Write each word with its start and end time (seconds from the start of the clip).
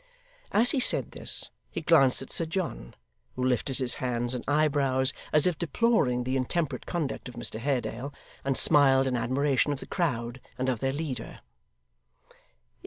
As 0.51 0.71
he 0.71 0.79
said 0.79 1.11
this, 1.11 1.51
he 1.69 1.81
glanced 1.81 2.23
at 2.23 2.33
Sir 2.33 2.45
John, 2.47 2.95
who 3.35 3.43
lifted 3.45 3.77
his 3.77 3.93
hands 4.01 4.33
and 4.33 4.43
eyebrows, 4.47 5.13
as 5.31 5.45
if 5.45 5.59
deploring 5.59 6.23
the 6.23 6.35
intemperate 6.35 6.87
conduct 6.87 7.29
of 7.29 7.35
Mr 7.35 7.59
Haredale, 7.59 8.11
and 8.43 8.57
smiled 8.57 9.05
in 9.05 9.15
admiration 9.15 9.71
of 9.71 9.79
the 9.79 9.85
crowd 9.85 10.41
and 10.57 10.69
of 10.69 10.79
their 10.79 10.91
leader. 10.91 11.41